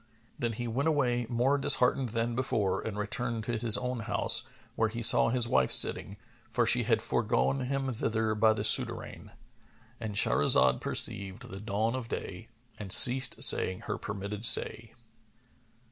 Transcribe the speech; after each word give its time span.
Then 0.39 0.53
he 0.53 0.67
went 0.67 0.89
away 0.89 1.27
more 1.29 1.59
disheartened 1.59 2.09
than 2.09 2.33
before 2.35 2.81
and 2.81 2.97
returned 2.97 3.43
to 3.43 3.51
his 3.51 3.77
own 3.77 3.99
house 3.99 4.41
where 4.75 4.89
he 4.89 5.03
saw 5.03 5.29
his 5.29 5.47
wife 5.47 5.71
sitting, 5.71 6.17
for 6.49 6.65
she 6.65 6.81
had 6.85 7.03
foregone 7.03 7.59
him 7.65 7.93
thither 7.93 8.33
by 8.33 8.53
the 8.53 8.63
souterrain.—And 8.63 10.15
Shahrazad 10.15 10.81
perceived 10.81 11.51
the 11.51 11.59
dawn 11.59 11.93
of 11.93 12.07
day 12.09 12.47
and 12.79 12.91
ceased 12.91 13.43
saying 13.43 13.81
her 13.81 13.99
permitted 13.99 14.43
say. 14.43 14.95